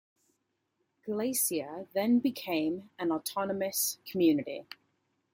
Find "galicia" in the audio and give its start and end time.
1.05-1.85